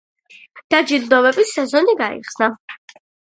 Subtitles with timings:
[0.73, 2.51] დაჯილდოების სეზონი გაიხსნა.